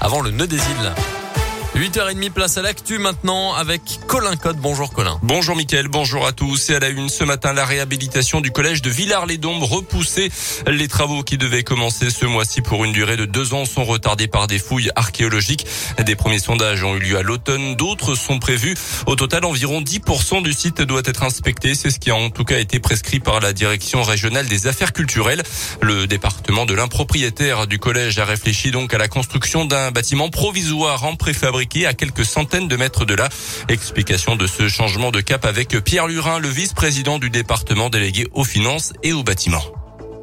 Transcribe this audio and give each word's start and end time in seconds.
avant 0.00 0.20
le 0.20 0.30
nœud 0.30 0.46
des 0.46 0.56
îles. 0.56 1.17
8h30 1.78 2.30
place 2.30 2.58
à 2.58 2.62
l'actu 2.62 2.98
maintenant 2.98 3.54
avec 3.54 3.80
Colin 4.08 4.34
Code. 4.34 4.56
Bonjour 4.56 4.92
Colin. 4.92 5.16
Bonjour 5.22 5.54
Mickaël, 5.54 5.86
bonjour 5.86 6.26
à 6.26 6.32
tous. 6.32 6.70
Et 6.70 6.74
à 6.74 6.80
la 6.80 6.88
une 6.88 7.08
ce 7.08 7.22
matin, 7.22 7.52
la 7.52 7.64
réhabilitation 7.64 8.40
du 8.40 8.50
collège 8.50 8.82
de 8.82 8.90
Villars-les-Dombes 8.90 9.62
repoussée. 9.62 10.28
Les 10.66 10.88
travaux 10.88 11.22
qui 11.22 11.38
devaient 11.38 11.62
commencer 11.62 12.10
ce 12.10 12.26
mois-ci 12.26 12.62
pour 12.62 12.84
une 12.84 12.90
durée 12.90 13.16
de 13.16 13.26
deux 13.26 13.54
ans 13.54 13.64
sont 13.64 13.84
retardés 13.84 14.26
par 14.26 14.48
des 14.48 14.58
fouilles 14.58 14.90
archéologiques. 14.96 15.66
Des 16.04 16.16
premiers 16.16 16.40
sondages 16.40 16.82
ont 16.82 16.96
eu 16.96 16.98
lieu 16.98 17.16
à 17.16 17.22
l'automne, 17.22 17.76
d'autres 17.76 18.16
sont 18.16 18.40
prévus. 18.40 18.74
Au 19.06 19.14
total, 19.14 19.44
environ 19.44 19.80
10% 19.80 20.42
du 20.42 20.54
site 20.54 20.82
doit 20.82 21.02
être 21.04 21.22
inspecté. 21.22 21.76
C'est 21.76 21.90
ce 21.90 22.00
qui 22.00 22.10
a 22.10 22.16
en 22.16 22.30
tout 22.30 22.44
cas 22.44 22.58
été 22.58 22.80
prescrit 22.80 23.20
par 23.20 23.38
la 23.38 23.52
direction 23.52 24.02
régionale 24.02 24.48
des 24.48 24.66
affaires 24.66 24.92
culturelles. 24.92 25.44
Le 25.80 26.08
département 26.08 26.66
de 26.66 26.74
l'impropriétaire 26.74 27.68
du 27.68 27.78
collège 27.78 28.18
a 28.18 28.24
réfléchi 28.24 28.72
donc 28.72 28.92
à 28.94 28.98
la 28.98 29.06
construction 29.06 29.64
d'un 29.64 29.92
bâtiment 29.92 30.28
provisoire 30.28 31.04
en 31.04 31.14
à 31.86 31.94
quelques 31.94 32.24
centaines 32.24 32.68
de 32.68 32.76
mètres 32.76 33.04
de 33.04 33.14
là. 33.14 33.28
Explication 33.68 34.36
de 34.36 34.46
ce 34.46 34.68
changement 34.68 35.10
de 35.10 35.20
cap 35.20 35.44
avec 35.44 35.78
Pierre 35.84 36.06
Lurin, 36.06 36.38
le 36.38 36.48
vice-président 36.48 37.18
du 37.18 37.30
département 37.30 37.90
délégué 37.90 38.26
aux 38.32 38.44
finances 38.44 38.92
et 39.02 39.12
aux 39.12 39.22
bâtiments 39.22 39.77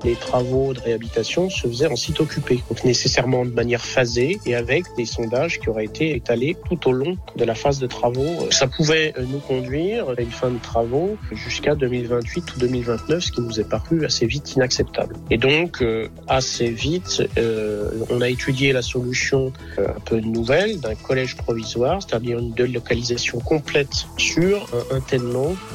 les 0.06 0.16
travaux 0.16 0.74
de 0.74 0.80
réhabilitation 0.80 1.50
se 1.50 1.68
faisaient 1.68 1.88
en 1.88 1.96
site 1.96 2.20
occupé, 2.20 2.64
donc 2.70 2.84
nécessairement 2.84 3.44
de 3.44 3.52
manière 3.52 3.84
phasée 3.84 4.40
et 4.46 4.56
avec 4.56 4.86
des 4.96 5.06
sondages 5.06 5.60
qui 5.60 5.70
auraient 5.70 5.86
été 5.86 6.16
étalés 6.16 6.56
tout 6.70 6.88
au 6.88 6.92
long 6.92 7.18
de 7.36 7.44
la 7.44 7.56
phase 7.56 7.80
de 7.80 7.88
travaux. 7.88 8.48
Ça 8.52 8.68
pouvait 8.68 9.14
nous 9.28 9.40
conduire 9.40 10.10
à 10.10 10.22
une 10.22 10.32
fin 10.32 10.52
de 10.52 10.60
travaux 10.60 11.18
jusqu'à 11.32 11.76
2028 11.76 12.56
ou 12.56 12.60
2029, 12.60 13.24
ce 13.24 13.32
qui 13.32 13.42
nous 13.42 13.60
est 13.60 13.68
paru 13.68 14.06
assez 14.06 14.28
vite 14.28 14.56
inacceptable. 14.56 15.16
Et 15.32 15.38
donc, 15.38 15.82
euh, 15.82 16.08
assez 16.28 16.70
vite, 16.70 17.24
euh, 17.38 17.90
on 18.10 18.22
a 18.22 18.30
étudié 18.30 18.74
la 18.74 18.82
solution 18.84 19.52
euh, 19.80 19.88
un 19.88 20.00
peu 20.02 20.20
nouvelle 20.20 20.80
d'un 20.80 20.96
collège 20.96 21.36
provisoire, 21.36 22.02
c'est-à-dire 22.02 22.38
une 22.40 22.52
délocalisation 22.52 23.40
complète 23.40 24.06
sur 24.18 24.68
un, 24.92 24.98
un 24.98 25.02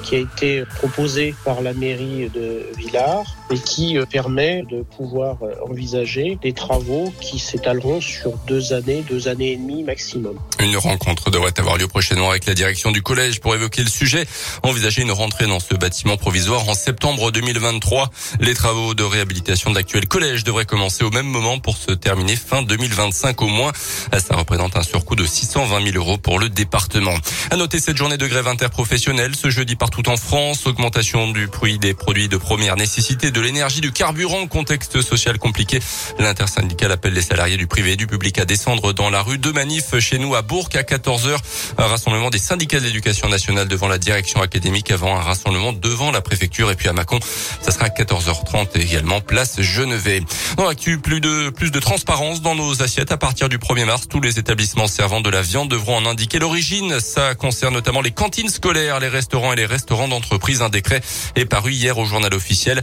qui 0.04 0.16
a 0.16 0.18
été 0.18 0.64
proposé 0.76 1.34
par 1.44 1.62
la 1.62 1.72
mairie 1.72 2.30
de 2.32 2.66
Villars 2.76 3.39
et 3.50 3.58
qui 3.58 3.98
permet 4.10 4.20
permet 4.20 4.62
de 4.70 4.82
pouvoir 4.82 5.38
euh, 5.42 5.54
envisager 5.66 6.38
des 6.42 6.52
travaux 6.52 7.10
qui 7.22 7.38
s'étaleront 7.38 8.02
sur 8.02 8.36
deux 8.46 8.74
années, 8.74 9.02
deux 9.08 9.28
années 9.28 9.52
et 9.52 9.56
demie 9.56 9.82
maximum. 9.82 10.38
Une 10.58 10.76
rencontre 10.76 11.30
devrait 11.30 11.58
avoir 11.58 11.78
lieu 11.78 11.88
prochainement 11.88 12.28
avec 12.28 12.44
la 12.44 12.52
direction 12.52 12.90
du 12.90 13.00
collège 13.00 13.40
pour 13.40 13.54
évoquer 13.54 13.82
le 13.82 13.88
sujet. 13.88 14.26
Envisager 14.62 15.00
une 15.00 15.10
rentrée 15.10 15.46
dans 15.46 15.58
ce 15.58 15.74
bâtiment 15.74 16.18
provisoire 16.18 16.68
en 16.68 16.74
septembre 16.74 17.30
2023. 17.32 18.10
Les 18.40 18.52
travaux 18.52 18.92
de 18.92 19.02
réhabilitation 19.02 19.70
de 19.70 19.76
l'actuel 19.76 20.06
collège 20.06 20.44
devraient 20.44 20.66
commencer 20.66 21.02
au 21.02 21.10
même 21.10 21.26
moment 21.26 21.58
pour 21.58 21.78
se 21.78 21.92
terminer 21.92 22.36
fin 22.36 22.62
2025 22.62 23.40
au 23.40 23.48
moins. 23.48 23.72
Ça 24.12 24.36
représente 24.36 24.76
un 24.76 24.82
surcoût 24.82 25.16
de 25.16 25.24
620 25.24 25.92
000 25.92 25.96
euros 25.96 26.18
pour 26.18 26.38
le 26.38 26.50
département. 26.50 27.14
À 27.50 27.56
noter 27.56 27.80
cette 27.80 27.96
journée 27.96 28.18
de 28.18 28.26
grève 28.26 28.48
interprofessionnelle 28.48 29.34
ce 29.34 29.48
jeudi 29.48 29.76
partout 29.76 30.08
en 30.10 30.16
France. 30.16 30.66
Augmentation 30.66 31.32
du 31.32 31.48
prix 31.48 31.78
des 31.78 31.94
produits 31.94 32.28
de 32.28 32.36
première 32.36 32.76
nécessité, 32.76 33.30
l'énergie, 33.40 33.80
du 33.80 33.92
carburant, 33.92 34.46
contexte 34.46 35.02
social 35.02 35.38
compliqué. 35.38 35.80
L'intersyndicale 36.18 36.92
appelle 36.92 37.12
les 37.12 37.22
salariés 37.22 37.56
du 37.56 37.66
privé 37.66 37.92
et 37.92 37.96
du 37.96 38.06
public 38.06 38.38
à 38.38 38.44
descendre 38.44 38.92
dans 38.92 39.10
la 39.10 39.22
rue. 39.22 39.38
Deux 39.38 39.52
manifs 39.52 39.98
chez 39.98 40.18
nous 40.18 40.34
à 40.34 40.42
Bourg 40.42 40.68
à 40.74 40.82
14h. 40.82 41.36
Un 41.78 41.86
rassemblement 41.86 42.30
des 42.30 42.38
syndicats 42.38 42.80
d'éducation 42.80 43.28
nationale 43.28 43.68
devant 43.68 43.88
la 43.88 43.98
direction 43.98 44.42
académique 44.42 44.90
avant 44.90 45.16
un 45.16 45.20
rassemblement 45.20 45.72
devant 45.72 46.10
la 46.10 46.20
préfecture 46.20 46.70
et 46.70 46.74
puis 46.74 46.88
à 46.88 46.92
Mâcon. 46.92 47.18
Ça 47.62 47.72
sera 47.72 47.86
à 47.86 47.88
14h30 47.88 48.78
également 48.78 49.20
place 49.20 49.60
Genevet. 49.60 50.22
Dans 50.56 50.66
l'actu, 50.66 50.98
plus 50.98 51.20
de, 51.20 51.50
plus 51.50 51.70
de 51.70 51.80
transparence 51.80 52.42
dans 52.42 52.54
nos 52.54 52.82
assiettes. 52.82 53.12
À 53.12 53.16
partir 53.16 53.48
du 53.48 53.58
1er 53.58 53.84
mars, 53.84 54.08
tous 54.08 54.20
les 54.20 54.38
établissements 54.38 54.86
servant 54.86 55.20
de 55.20 55.30
la 55.30 55.42
viande 55.42 55.68
devront 55.68 55.96
en 55.96 56.06
indiquer 56.06 56.38
l'origine. 56.38 57.00
Ça 57.00 57.34
concerne 57.34 57.74
notamment 57.74 58.00
les 58.00 58.10
cantines 58.10 58.48
scolaires, 58.48 59.00
les 59.00 59.08
restaurants 59.08 59.52
et 59.52 59.56
les 59.56 59.66
restaurants 59.66 60.08
d'entreprise. 60.08 60.62
Un 60.62 60.68
décret 60.68 61.00
est 61.36 61.44
paru 61.44 61.72
hier 61.72 61.98
au 61.98 62.04
journal 62.04 62.34
officiel. 62.34 62.82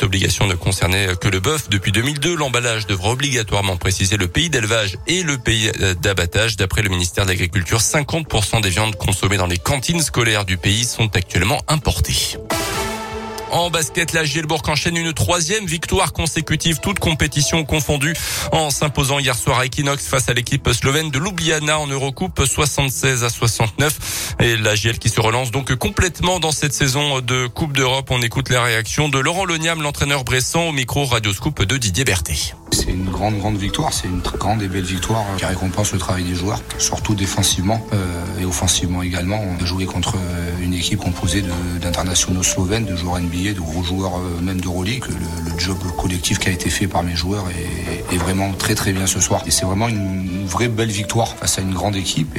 Obligation 0.00 0.46
ne 0.46 0.54
concernait 0.54 1.08
que 1.20 1.28
le 1.28 1.40
bœuf. 1.40 1.68
Depuis 1.68 1.92
2002, 1.92 2.34
l'emballage 2.34 2.86
devra 2.86 3.10
obligatoirement 3.10 3.76
préciser 3.76 4.16
le 4.16 4.28
pays 4.28 4.50
d'élevage 4.50 4.96
et 5.06 5.22
le 5.22 5.38
pays 5.38 5.70
d'abattage. 6.00 6.56
D'après 6.56 6.82
le 6.82 6.88
ministère 6.88 7.24
de 7.24 7.30
l'Agriculture, 7.30 7.80
50% 7.80 8.62
des 8.62 8.70
viandes 8.70 8.96
consommées 8.96 9.36
dans 9.36 9.46
les 9.46 9.58
cantines 9.58 10.00
scolaires 10.00 10.44
du 10.44 10.56
pays 10.56 10.84
sont 10.84 11.14
actuellement 11.16 11.60
importées. 11.68 12.38
En 13.52 13.68
basket, 13.68 14.14
la 14.14 14.24
Gielbourg 14.24 14.62
enchaîne 14.68 14.96
une 14.96 15.12
troisième 15.12 15.66
victoire 15.66 16.14
consécutive, 16.14 16.80
toute 16.80 16.98
compétition 16.98 17.64
confondue, 17.64 18.14
en 18.50 18.70
s'imposant 18.70 19.18
hier 19.18 19.36
soir 19.36 19.58
à 19.58 19.66
Equinox 19.66 20.06
face 20.06 20.30
à 20.30 20.32
l'équipe 20.32 20.70
slovène 20.72 21.10
de 21.10 21.18
Ljubljana 21.18 21.78
en 21.78 21.86
Eurocoupe 21.86 22.42
76 22.46 23.24
à 23.24 23.28
69. 23.28 24.36
Et 24.40 24.56
la 24.56 24.74
Giel 24.74 24.98
qui 24.98 25.10
se 25.10 25.20
relance 25.20 25.50
donc 25.50 25.74
complètement 25.74 26.40
dans 26.40 26.50
cette 26.50 26.72
saison 26.72 27.20
de 27.20 27.46
Coupe 27.46 27.76
d'Europe. 27.76 28.08
On 28.10 28.22
écoute 28.22 28.48
la 28.48 28.62
réaction 28.62 29.10
de 29.10 29.18
Laurent 29.18 29.44
Loniam, 29.44 29.82
l'entraîneur 29.82 30.24
Bressan, 30.24 30.68
au 30.68 30.72
micro 30.72 31.04
Radioscoop 31.04 31.62
de 31.62 31.76
Didier 31.76 32.04
Berthet. 32.04 32.54
C'est 32.92 32.98
une 32.98 33.10
grande, 33.10 33.38
grande 33.38 33.56
victoire. 33.56 33.90
C'est 33.90 34.06
une 34.06 34.20
grande 34.20 34.60
et 34.60 34.68
belle 34.68 34.84
victoire 34.84 35.24
qui 35.38 35.46
récompense 35.46 35.94
le 35.94 35.98
travail 35.98 36.24
des 36.24 36.34
joueurs, 36.34 36.60
surtout 36.76 37.14
défensivement 37.14 37.80
euh, 37.94 38.22
et 38.38 38.44
offensivement 38.44 39.02
également. 39.02 39.40
On 39.40 39.62
a 39.62 39.64
joué 39.64 39.86
contre 39.86 40.16
euh, 40.16 40.62
une 40.62 40.74
équipe 40.74 40.98
composée 40.98 41.42
d'internationaux 41.80 42.42
slovènes, 42.42 42.84
de 42.84 42.94
joueurs 42.94 43.18
NBA, 43.18 43.54
de 43.54 43.60
gros 43.60 43.82
joueurs 43.82 44.18
euh, 44.18 44.42
même 44.42 44.60
de 44.60 44.66
Euroleague. 44.66 45.04
Le, 45.08 45.50
le, 45.50 45.58
job 45.58 45.78
collectif 45.96 46.38
qui 46.38 46.48
a 46.48 46.52
été 46.52 46.68
fait 46.68 46.86
par 46.86 47.02
mes 47.02 47.16
joueurs 47.16 47.44
est, 48.12 48.16
vraiment 48.18 48.52
très, 48.52 48.74
très 48.74 48.92
bien 48.92 49.06
ce 49.06 49.20
soir. 49.20 49.42
Et 49.46 49.50
c'est 49.50 49.64
vraiment 49.64 49.88
une 49.88 50.44
vraie 50.44 50.68
belle 50.68 50.90
victoire 50.90 51.36
face 51.36 51.58
à 51.58 51.62
une 51.62 51.72
grande 51.72 51.96
équipe 51.96 52.36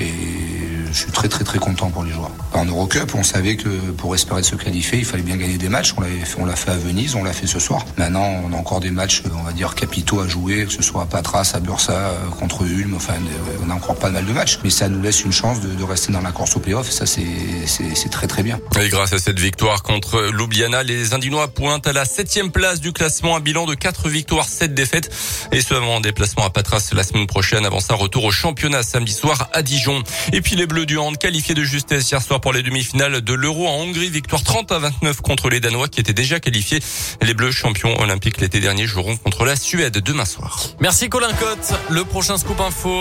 je 0.93 0.99
suis 0.99 1.11
très 1.11 1.27
très 1.27 1.43
très 1.43 1.59
content 1.59 1.89
pour 1.89 2.03
les 2.03 2.11
joueurs. 2.11 2.31
En 2.53 2.65
Eurocup, 2.65 3.15
on 3.15 3.23
savait 3.23 3.55
que 3.55 3.69
pour 3.97 4.13
espérer 4.13 4.43
se 4.43 4.55
qualifier, 4.55 4.99
il 4.99 5.05
fallait 5.05 5.23
bien 5.23 5.37
gagner 5.37 5.57
des 5.57 5.69
matchs. 5.69 5.93
On 5.97 6.45
l'a 6.45 6.55
fait, 6.55 6.71
à 6.71 6.77
Venise, 6.77 7.15
on 7.15 7.23
l'a 7.23 7.33
fait 7.33 7.47
ce 7.47 7.59
soir. 7.59 7.85
Maintenant, 7.97 8.41
on 8.45 8.53
a 8.53 8.55
encore 8.55 8.79
des 8.79 8.91
matchs, 8.91 9.23
on 9.33 9.43
va 9.43 9.51
dire 9.53 9.75
capitaux 9.75 10.21
à 10.21 10.27
jouer, 10.27 10.65
que 10.65 10.71
ce 10.71 10.83
soit 10.83 11.03
à 11.03 11.05
Patras, 11.05 11.51
à 11.55 11.59
Bursa, 11.59 11.93
euh, 11.93 12.29
contre 12.39 12.63
Ulm. 12.63 12.93
Enfin, 12.95 13.15
on 13.65 13.69
a 13.69 13.73
encore 13.73 13.95
pas 13.95 14.09
mal 14.09 14.25
de 14.25 14.31
matchs, 14.31 14.59
mais 14.63 14.69
ça 14.69 14.87
nous 14.87 15.01
laisse 15.01 15.23
une 15.23 15.31
chance 15.31 15.59
de, 15.61 15.83
rester 15.83 16.13
dans 16.13 16.21
la 16.21 16.31
course 16.31 16.55
au 16.55 16.59
playoff. 16.59 16.89
Ça, 16.89 17.05
c'est, 17.05 17.25
c'est, 17.65 18.09
très 18.09 18.27
très 18.27 18.43
bien. 18.43 18.59
Et 18.79 18.89
grâce 18.89 19.11
à 19.11 19.19
cette 19.19 19.39
victoire 19.39 19.83
contre 19.83 20.31
Ljubljana, 20.31 20.83
les 20.83 21.13
Indinois 21.13 21.47
pointent 21.47 21.87
à 21.87 21.93
la 21.93 22.05
septième 22.05 22.51
place 22.51 22.79
du 22.79 22.93
classement, 22.93 23.35
un 23.35 23.39
bilan 23.39 23.65
de 23.65 23.73
4 23.73 24.07
victoires, 24.09 24.47
7 24.47 24.73
défaites. 24.73 25.11
Et 25.51 25.61
ce 25.61 25.73
avant 25.73 25.97
un 25.97 26.01
déplacement 26.01 26.45
à 26.45 26.49
Patras 26.49 26.91
la 26.93 27.03
semaine 27.03 27.27
prochaine. 27.27 27.65
Avant 27.65 27.79
ça, 27.79 27.95
retour 27.95 28.23
au 28.23 28.31
championnat 28.31 28.83
samedi 28.83 29.13
soir 29.13 29.49
à 29.53 29.61
Dijon. 29.61 30.03
Et 30.31 30.41
puis 30.41 30.55
les 30.55 30.67
Bleus 30.67 30.82
du 30.85 30.97
hand 30.97 31.17
qualifié 31.17 31.55
de 31.55 31.63
justesse 31.63 32.09
hier 32.11 32.21
soir 32.21 32.41
pour 32.41 32.53
les 32.53 32.63
demi-finales 32.63 33.21
de 33.21 33.33
l'Euro 33.33 33.67
en 33.67 33.75
Hongrie. 33.77 34.09
Victoire 34.09 34.43
30 34.43 34.71
à 34.71 34.79
29 34.79 35.21
contre 35.21 35.49
les 35.49 35.59
Danois 35.59 35.87
qui 35.87 35.99
étaient 35.99 36.13
déjà 36.13 36.39
qualifiés. 36.39 36.79
Les 37.21 37.33
Bleus 37.33 37.51
champions 37.51 37.99
olympiques 37.99 38.41
l'été 38.41 38.59
dernier 38.59 38.85
joueront 38.85 39.17
contre 39.17 39.45
la 39.45 39.55
Suède 39.55 39.97
demain 39.99 40.25
soir. 40.25 40.59
Merci 40.79 41.09
Colin 41.09 41.33
Cotte. 41.33 41.73
Le 41.89 42.03
prochain 42.03 42.37
scoop 42.37 42.59
info. 42.59 42.91